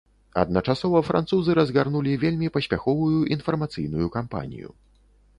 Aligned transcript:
Адначасова 0.41 0.99
французы 1.09 1.55
разгарнулі 1.59 2.15
вельмі 2.23 2.47
паспяховую 2.55 3.19
інфармацыйную 3.35 4.07
кампанію. 4.17 4.73